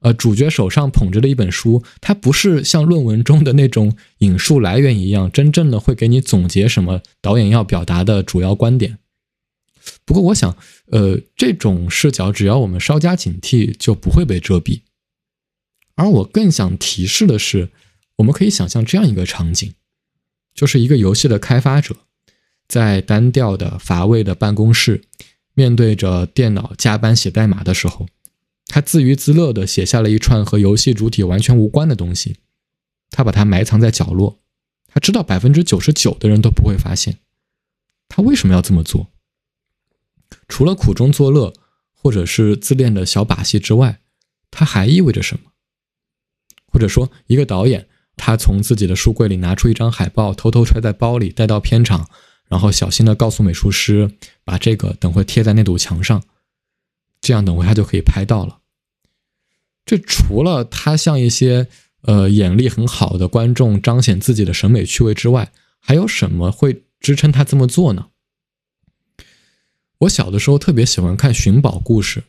[0.01, 8.99] 呃，主角手上捧着的一本书，它不是像论文中的那种引述来源一样，真正的会给你总结什么导演要表达的主要观点。
[10.05, 10.57] 不过，我想，
[10.93, 14.83] 呃，这种视角只要我们稍加警惕，就不会被遮蔽。
[15.97, 17.71] 而我更想提示的是，
[18.17, 19.75] 我们可以想象这样一个场景，
[20.55, 21.97] 就是一个游戏的开发者，
[22.69, 25.03] 在单调的乏味的办公室，
[25.55, 28.07] 面对着电脑加班写代码的时候。
[28.67, 32.37] 他自娱自乐地写下了一串和游戏主体完全无关的东西，
[33.11, 34.41] 他把它埋藏在角落，
[34.87, 37.19] 他知道百分之九十九的人都不会发现。
[38.09, 39.09] 他为什么要这么做？
[40.47, 41.55] 除了苦中作乐，
[41.95, 44.01] 或者是自恋的小把戏之外，
[44.51, 45.51] 它还意味着什么？
[46.67, 52.11] 或者说，一个导演，他从自己的书柜里拿出一张海报，偷偷揣在包里，带到片场，
[52.49, 54.11] 然后小心地告诉美术师，
[54.45, 56.23] 把这个等会贴在那堵墙上。
[57.21, 58.61] 这样等会他就可以拍到了。
[59.85, 61.67] 这除了他向一些
[62.03, 68.07] 呃眼力很好的观众彰显自己的审美趣味之外，还有什么会支撑他这么做呢？
[69.99, 72.23] 我小的时候特别喜欢看寻宝故事，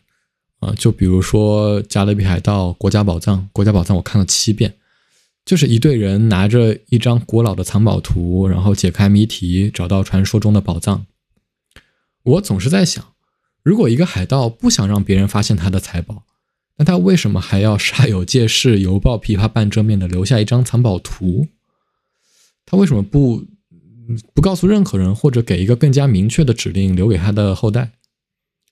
[0.59, 4.73] 啊，就比如说《加勒比海盗》《国家宝藏》《国家宝藏》，我看了七遍，
[5.49, 11.07] 就是一队人拿着一张古老的藏宝图，然后解开谜题，找到传说中的宝藏。
[12.21, 13.03] 我总是在想。
[13.63, 16.21] 如果一个海盗不想让别人发现他的财宝，
[16.77, 21.47] 那他为什么还要煞有介事、犹抱琵琶半遮面的留下一张藏宝图？
[22.67, 23.43] 他为什么不
[24.35, 27.93] 不告诉任何人，或者给一个更加明确的指令留给他的后代？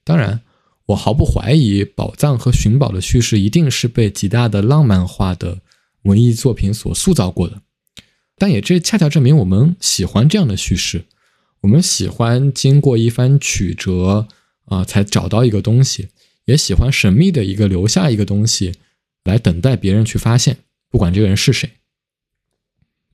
[0.04, 0.42] 当然，
[0.86, 5.62] 我毫不怀疑宝藏和寻宝的叙事一定是被极大的浪漫化的
[6.08, 7.62] 文艺作品所塑造过的，
[8.38, 11.06] 但也这恰恰证明我们喜欢这样的叙事，
[11.62, 14.28] 我们喜欢经过一番曲折。
[14.70, 16.10] 啊，才找到一个东西，
[16.44, 18.74] 也喜欢神秘的一个留下一个东西，
[19.24, 20.58] 来等待别人去发现，
[20.90, 21.72] 不管这个人是谁。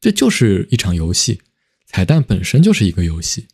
[0.01, 1.41] 这就是一场游戏，
[1.85, 3.45] 彩蛋本身就是一个游戏，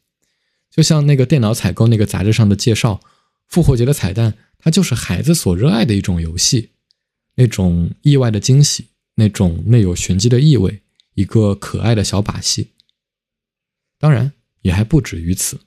[0.71, 3.01] 就像那个电脑采购那个杂志上的介绍，
[3.45, 6.69] 复活节的彩蛋，它就是孩子所热爱的一种游戏，
[7.35, 8.85] 那种意外的惊喜，
[9.19, 10.81] 那种内有玄机的意味，
[11.13, 12.69] 一个可爱的小把戏。
[13.99, 15.59] 当然，也还不止于此。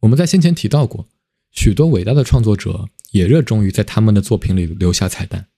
[0.00, 1.06] 我们在先前提到过，
[1.50, 5.48] 许多伟大的创作者也热衷于在他们的作品里留下彩蛋，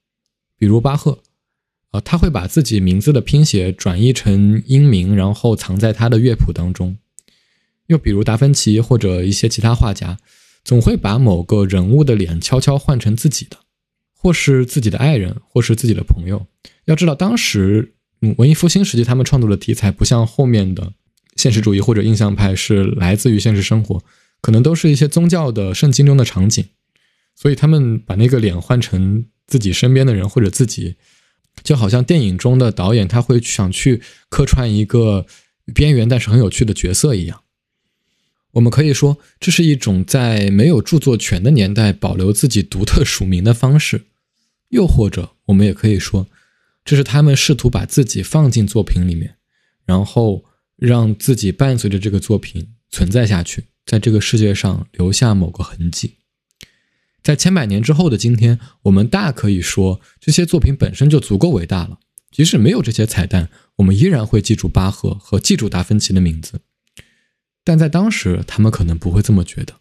[0.56, 1.22] 比如巴赫，
[1.90, 6.96] 啊，他会把自己名字的拼写转译成音名，然后藏在他的乐谱当中；
[7.86, 10.18] 又比如达芬奇或者一些其他画家，
[10.64, 13.58] 总会把某个人物的脸悄悄换成自己的，
[14.26, 16.44] 或是自己的爱人，或是自己的朋友。
[16.86, 17.94] 要知道，当时
[18.36, 20.92] 文艺复兴时期他们创作的题材不像后面的
[21.36, 24.02] 现实主义或者印象派，是来自于现实生活。
[24.40, 26.64] 可能都是一些宗教的圣经中的场景，
[27.36, 30.96] 所以他们把那个脸换成自己身边的人或者自己，
[31.62, 35.24] 就好像电影中的导演他会想去客串一个
[35.72, 37.42] 边缘但是很有趣的角色一样。
[38.54, 44.06] 我们可以说这是一种在没有著作权的年代保留自己独特 署名的方式，
[44.76, 46.26] 又或者我们也可以说，
[46.84, 49.36] 这是他们试图把自己放进作品里面，
[49.86, 50.44] 然后
[50.76, 53.64] 让自己伴随着这个作品存在下去。
[53.86, 56.16] 在这个世界上留下某个痕迹，
[57.22, 62.00] 在千百年之后的今天，我们大可以说这些作品本身就足够伟大了。
[62.32, 66.60] 即使没有这些彩蛋，我们依然会记住巴赫和记住达芬奇的名字。
[67.64, 69.74] 但在当时，他们可能不会这么觉得。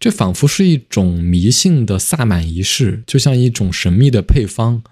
[0.00, 4.82] 这仿佛是一种迷信的萨满仪式，就像一种神秘的配方。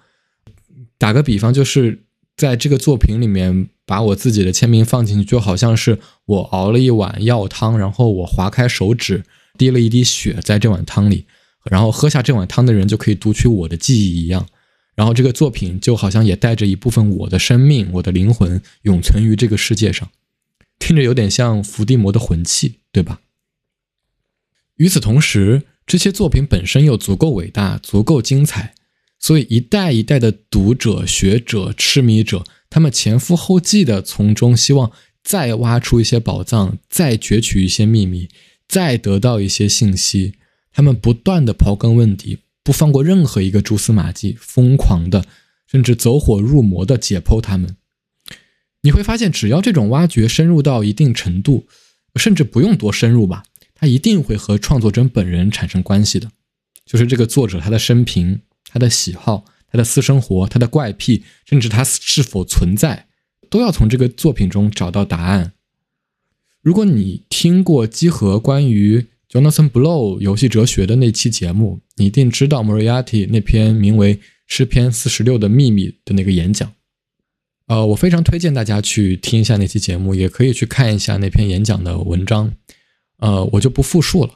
[0.97, 2.05] 打个比方，就是
[2.37, 3.71] 在这个作品里面。
[3.89, 9.25] 把我自己的签名放进去，就好像是我熬了一碗药汤，然后我划开手指，
[9.57, 11.25] 滴了一滴血在这碗汤里，
[11.71, 14.47] 然后喝下这碗汤的人就可以读取我的记忆一样。
[14.95, 20.11] 然后这个作品就好像也带着一部分我的生命、我的灵魂永存于这个世界上，
[20.79, 23.21] 听着有点像伏地魔的魂器，对吧？
[24.79, 28.75] 与此同时，这些作品本身又足够伟大、足够精彩，
[29.19, 32.45] 所以一代一代的读者、学者、痴迷者。
[32.71, 34.93] 他们前赴后继的从中希望
[35.25, 38.29] 再挖出一些宝藏，再攫取一些秘密，
[38.69, 40.35] 再得到一些信息。
[40.71, 45.25] 他们不断的刨根问底，不放过任何一个蛛丝马迹，疯狂的，
[45.67, 47.77] 甚至走火入魔的解剖他们。
[48.83, 51.67] 你会发现，只要这种挖掘深入到一定程度，
[52.15, 53.43] 甚至不用多深入吧，
[53.79, 56.31] 它一定会和创作者本人产生关系的。
[56.85, 63.07] 就是这个作者他的生平、他的喜好、他的私生活、他的怪癖，甚至他是否存在，
[63.49, 65.53] 都要从这个作品中找到答案。
[66.61, 76.73] 如果你听过基和关于 Jonathan Blow 游戏哲学的那期节目，你一定知道 Moriarty 那篇名为《诗篇四十六的秘密》的那个演讲。
[77.67, 82.55] 呃，我非常推荐大家去听一下那期节目，也可以去看一下那篇演讲的文章。
[83.19, 84.35] 呃，我就不复述了。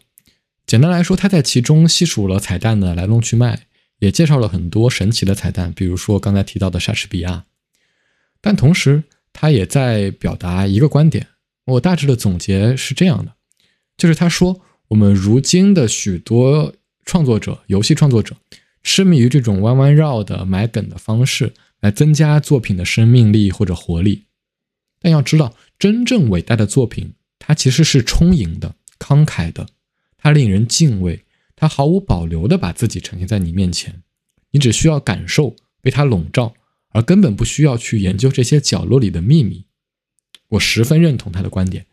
[0.66, 3.62] 简单来说，他在其中细数了彩蛋的来龙去脉，
[3.98, 7.44] 也介绍了很多神奇的彩蛋，比如说刚才提到的莎士比亚。
[8.40, 11.28] 但同时，他也在表达一个观点。
[11.64, 13.32] 我大致的总结是这样的，
[13.96, 18.36] 就是他说，我们如今的许多创作者，游戏创作者，
[18.82, 21.54] 痴迷于这种弯弯绕的埋梗的方式。
[21.82, 24.26] 来增加作品的生命力或者活力，
[25.00, 29.66] 但要知道，真正伟大的作品，它其实是充盈的、慷慨的，
[30.16, 31.24] 它令人敬畏，
[31.56, 34.02] 它毫无保留地把自己呈现在你面前，
[34.52, 36.54] 你只需要感受被它笼罩，
[36.90, 39.64] 而根本不需要去研究这些角落里的秘密。
[40.50, 41.86] 我十分认同他的观点，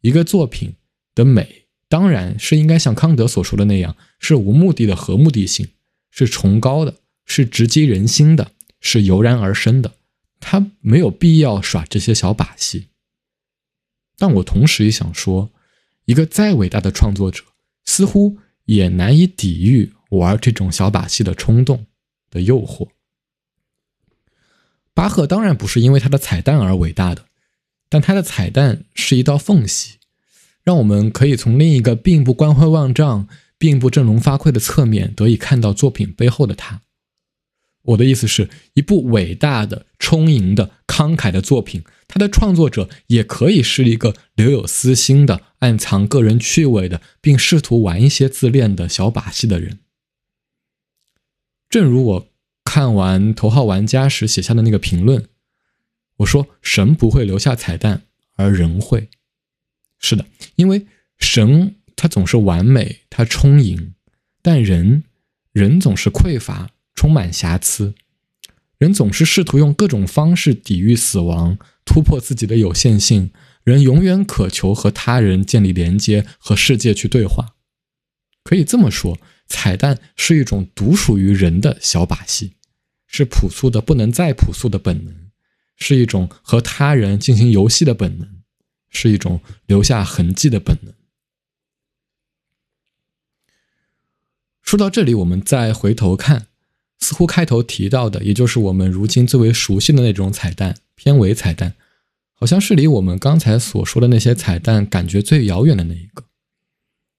[0.00, 0.76] 一个作品
[1.14, 5.68] 的美，当然是应该像康德所说的那样，是无目的的和目的性，
[6.10, 8.52] 是崇高的，是直击人心的。
[8.86, 9.94] 是油然而生的，
[10.40, 12.88] 他没有必要耍这些小把戏。
[14.18, 15.50] 但我同时也想说，
[16.04, 17.42] 一个再伟大的创作者，
[17.84, 21.86] 似乎也难以抵御玩这种小把戏的冲动
[22.30, 22.88] 的诱惑。
[24.92, 27.24] 巴赫当然不是因为他的彩蛋而伟大的，
[27.88, 29.98] 但他的彩蛋是一道缝隙，
[30.62, 36.82] 让我们可以从另一个并不光辉万丈、并不振聋发聩的侧面，得以看到作品背后的他。
[37.84, 49.80] 我的意思是，一部伟大的、充盈的、慷慨的作品，它的创作者也可以是一个留有私心的、暗藏个人趣味的，并试图玩一些自恋的小把戏的人。
[51.68, 52.28] 正如我
[52.64, 55.28] 看完《头号玩家》时写下的那个评论，
[56.18, 58.04] 我说：“神不会留下彩蛋，
[58.36, 59.10] 而人会。”
[60.00, 60.24] 是的，
[60.56, 60.86] 因为
[61.18, 63.94] 神他总是完美，他充盈，
[64.40, 65.04] 但人，
[65.52, 66.70] 人总是匮乏。
[67.04, 67.94] 充满瑕疵，
[68.78, 73.30] 人总是试图用各种方式抵御死亡，突破自己的有限性。
[73.62, 77.56] 人永远渴求和他人建立连接，和世界去对话。
[78.42, 82.54] 可以这么说，彩蛋是一种独属于人的小把戏，
[83.06, 85.30] 是朴素的不能再朴素的本能，
[85.76, 88.40] 是一种和他人进行游戏的本能，
[88.88, 90.94] 是一种留下痕迹的本能。
[94.62, 96.46] 说到这里，我们再回头看。
[97.00, 101.74] 似乎开头提到的，也就是我们如今最为熟悉的那种彩蛋片尾彩蛋，
[102.32, 106.24] 好像是离我们刚才所说的那些彩蛋感觉最遥远的那一个。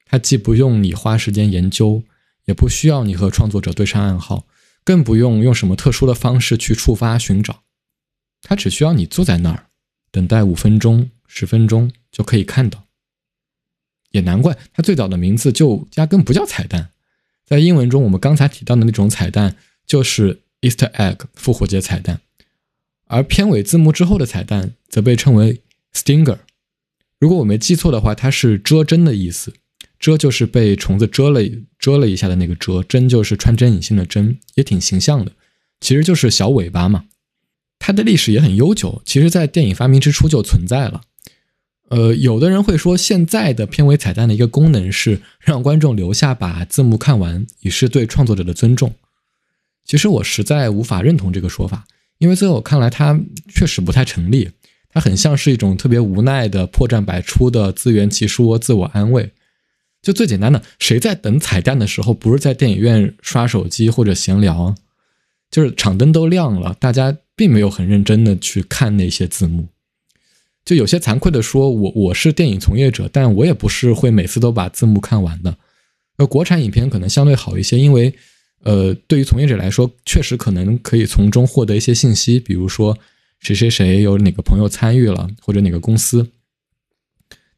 [0.05, 2.03] 它既不用你花时间研究，
[2.45, 4.45] 也不需要你和创作者对上暗号，
[4.83, 7.63] 更不用用什么特殊的方式去触发寻找。
[8.41, 9.67] 它只需要你坐在那儿，
[10.11, 12.85] 等待五分钟、十分钟就可以看到。
[14.11, 16.91] 也难怪它最早的名字就压根不叫彩蛋，
[17.45, 19.55] 在英文中，我们刚才提到的那种彩蛋。
[19.87, 22.19] 就是 Easter egg 复活节彩蛋，
[23.05, 25.61] 而片尾字幕之后的彩蛋则被称为
[25.93, 26.39] stinger。
[27.19, 29.53] 如果我没记错的话，它是遮针的意思。
[29.99, 31.39] 遮就是被虫子蛰了
[31.77, 35.31] 蛰了一下的那个蛰，针就是穿针引线的针，也挺形象的。
[35.79, 37.05] 其实就是小尾巴嘛。
[37.77, 41.03] 它的历史也很悠久，其实在电影发明之初就存在了。
[41.89, 48.93] 呃，有的人会说，现在的片尾彩蛋的一个功能是让观众留下把字幕看完，以示对创作者的尊重。
[49.83, 51.85] 其实我实在无法认同这个说法，
[52.17, 54.49] 因为在我看来，它确实不太成立。
[54.89, 59.31] 它很像是一种特别无奈的破绽百出的自圆其说、自我安慰。
[60.01, 64.73] 就最简单的，谁在等彩蛋的时候，不是在电影院刷手机或者闲聊？
[65.51, 69.67] 就是场灯都亮了，大家并没有很认真的去看那些字幕。
[70.65, 75.55] 就有些惭愧的说，我我是电影从业者，但我也不是会每次都把字幕看完的。
[76.17, 78.13] 那国产影片可能相对好一些，因为。
[78.63, 82.97] 呃，对于从业者来说，确实可能可以从中获得一些信息，比如说
[83.39, 86.31] 谁谁谁有哪个朋友参与了，或者哪个公司。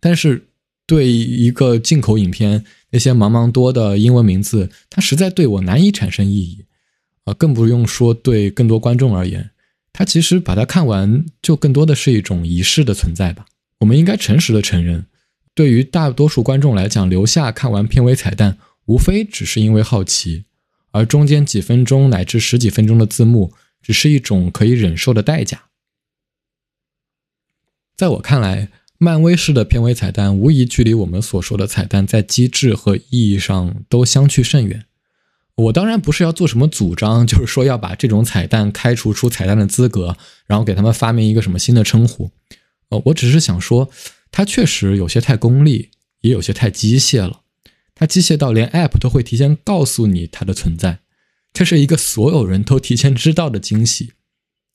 [0.02, 0.50] 但是
[0.86, 6.66] 对一个进口影片，那些茫茫多的英文名字，它实在对我难以产生意义
[7.24, 9.52] 啊，更不用说对更多观众而言，
[9.98, 13.48] 它其实把它看完，就更多的是一种仪式的存在吧。
[13.80, 15.08] 我们应该诚实的承认，
[15.56, 20.46] 对于大多数观众来讲，留下看完片尾彩蛋，无非只是因为好奇，
[20.92, 25.64] 而中间几分钟乃至十几分钟的字幕，只是一种可以忍受的代价。
[27.96, 28.70] 在我看来，
[29.00, 34.86] 漫威式的片尾彩蛋无疑距离我们所说的彩蛋在机制和意义上都相去甚远。
[35.58, 42.32] 我当然不是要做什么主张， 就是说要把这种彩蛋开除出彩蛋的资格，然后给他们发明一个什么新的称呼。
[42.90, 43.90] 呃，我只是想说，
[44.32, 45.92] 它确实有些太功利，
[46.22, 47.42] 也有些太机械了。
[47.94, 51.00] 它机械到连 App 都会提前告诉你它的存在，
[51.52, 54.14] 这是一个所有人都提前知道的惊喜。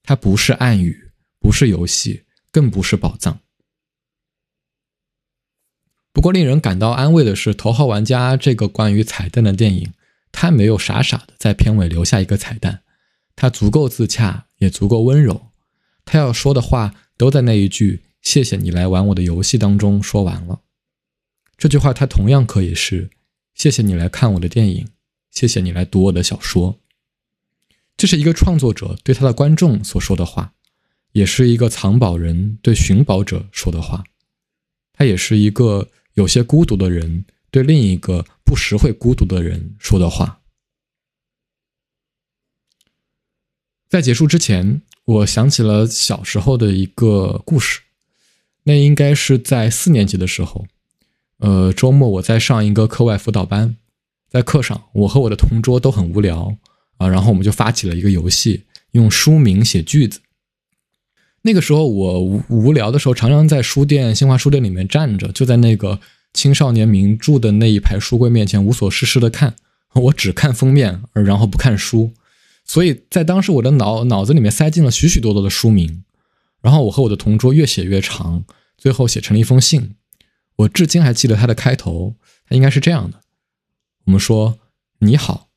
[0.03, 1.11] 它不是暗语，
[1.41, 2.23] 不是游戏。
[2.55, 3.41] 更不是宝藏。
[6.13, 9.91] 不过，令人感到安慰的是，《头号玩家》这个关于彩蛋的电影，
[10.33, 12.81] 他没有傻傻的在片尾留下一个彩蛋，
[13.37, 15.51] 他足够自洽，也足够温柔。
[16.05, 20.63] 他要说的话都在那一句“谢谢你来玩我的游戏”当中说完了。
[21.57, 23.11] 这句话，他同样可以是
[23.55, 24.89] “谢谢你来看我的电影，
[25.31, 26.81] 谢谢你来读我的小说”。
[27.97, 30.55] 这是一个创作者对他的观众所说的话。
[31.13, 34.03] 也是一个藏宝人对寻宝者说的话，
[34.95, 40.41] 他也是一个有些孤独的人对另一个不时会孤独的人说的话。
[43.89, 47.83] 在结束之前，我想起了小时候的一个故事，
[48.63, 50.67] 那应该是在四年级的时候，
[51.39, 53.77] 呃，周末我在上一个课外辅导班，
[54.31, 56.57] 在课上，我和我的同桌都很无聊
[56.97, 60.23] 啊，然后我们就发起了一个游戏，用书名写句子。
[61.43, 66.01] 那个时候我无无聊的时候，常常在书店新华书店里面站着，就在那个
[66.33, 69.57] 青少年名著的那一排书柜面前无所事事的看。
[69.95, 72.13] 我只看封面，然后不看书。
[72.65, 76.05] 所以在当时我的脑脑子里面塞进了许许多多的书名。
[76.63, 78.45] 然后我和我的同桌越写越长，
[78.79, 79.97] 最后写成了一封信。
[80.57, 82.15] 我至今还记得它的开头，
[82.49, 83.21] 它应该是这样的：
[84.05, 84.59] 我们说
[85.01, 85.49] 你好，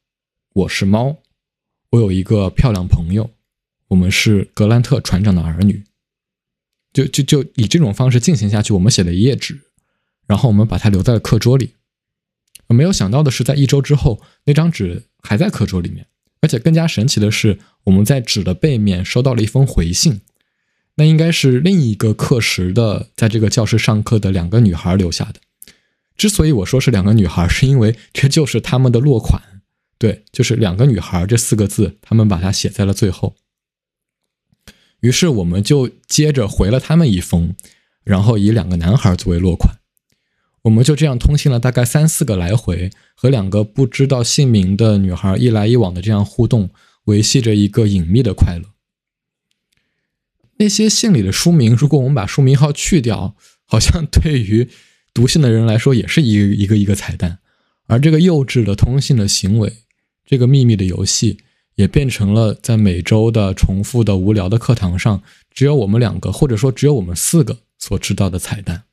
[0.53, 1.17] 我是猫，
[1.91, 3.30] 我有一个漂亮朋友。
[3.89, 5.84] 我们是格兰特船长的儿女，
[6.91, 8.73] 就就就以这种方式进行下去。
[8.73, 9.61] 我们写了一页纸，
[10.28, 11.76] 然后我们把它留在了课桌里。
[12.67, 16.07] 没有想到的是，在一周之后，那张纸还在课桌里面。
[16.41, 20.21] 而且更加神奇的是，我们在纸的背面收到了一封回信，
[20.95, 25.39] 那应该是另一个课时的在这个教室上课的两个女孩留下的。
[26.17, 29.41] 之所以我说是两个女孩，是因为这就是他们的落款，
[29.97, 33.36] 对，就是两个女孩这四个字，他们把它写在了最后。
[35.01, 37.55] 于是我们就接着回了他们一封，
[38.03, 39.78] 然后以两个男孩作为落款，
[40.66, 46.72] 我们就这样通信了大概三四个来回，和两个不知道姓名的女孩一来一往的这样互动，
[47.05, 48.70] 维系着一个隐秘的快乐。
[50.57, 53.36] 那些信里的书名，如果我们把书名号去掉，
[53.66, 54.68] 好像对于
[55.13, 57.38] 读信的人来说也是一个一个一个彩蛋，
[57.86, 59.72] 而这个幼稚的通信的行为，
[60.26, 61.39] 这个秘密的游戏。
[61.76, 65.22] 也变成了在每周的重复的无聊的课堂上，
[65.53, 68.84] 只有我们两个，或者说只有我们四个所知道的彩蛋。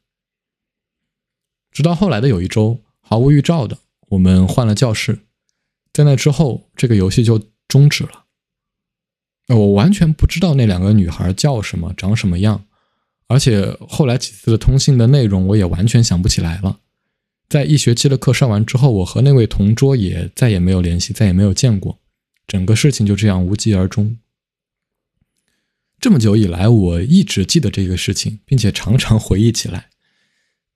[1.72, 3.78] 直到后来的有一周，毫无预兆的，
[4.10, 5.20] 我们换了教室，
[5.92, 8.26] 在那之后，这个游戏就终止了。
[9.48, 12.64] 我完全不知道那两个女孩叫什么，长什么样，
[13.26, 16.78] 而且后来几次的通信的内容，我也完全想不起来了。
[17.48, 21.98] 在一学期的课上完之后，我和那位同桌也再也没有联系，再也没有见过。
[22.46, 24.18] 整个事情就这样无疾而终。
[26.00, 29.90] 这么久以来，我一直记得这个事情，并且常常回忆起来。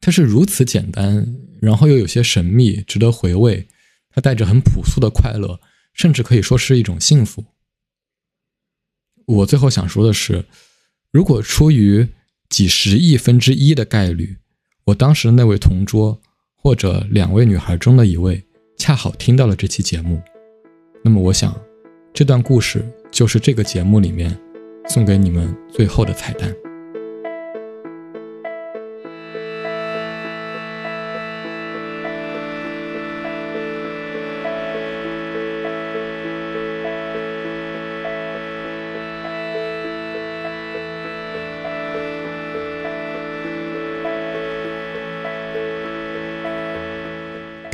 [0.01, 3.66] 它是如此简单，然后又有些神秘，值得回味。
[4.11, 5.61] 它带着很朴素的快乐，
[5.92, 7.44] 甚至可以说是一种幸福。
[9.26, 10.47] 我最后想说的是，
[11.11, 12.09] 如果出于
[12.49, 14.36] 几十亿分之一的概率，
[14.84, 16.20] 我当时那位同桌
[16.55, 18.42] 或者两位女孩中的一位，
[18.78, 20.22] 恰好听到了这期节目。
[21.03, 21.55] 那么，我想，
[22.14, 24.38] 这段故事就是这个节目里面
[24.88, 26.65] 送给你们最后的彩蛋。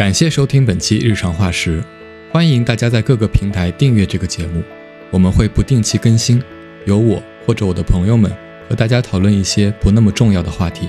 [0.03, 1.81] 感谢收听本期日常化时。
[2.33, 4.61] 欢迎大家在各个平台订阅这个节目，
[5.13, 6.43] 我们会不定期更新，
[6.87, 8.29] 由我或者我的朋友们
[8.69, 10.89] 和大家讨论一些不那么重要的话题。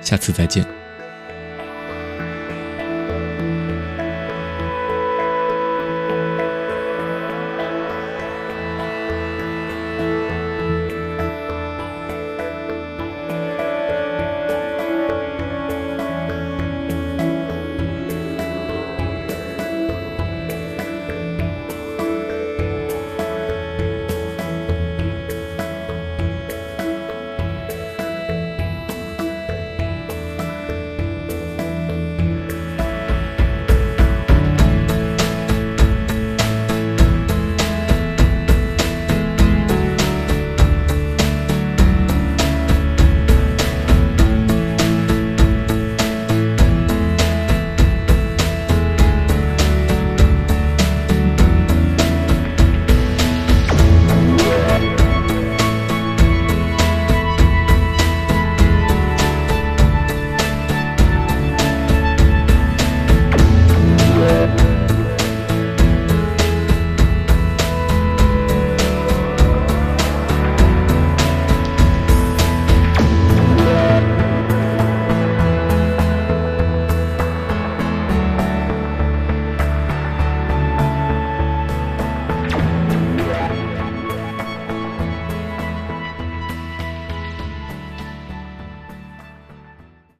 [0.00, 0.66] 下次再见。